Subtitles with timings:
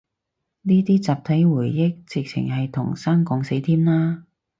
[0.63, 4.23] 呢啲集體回憶，直程係同生共死添啦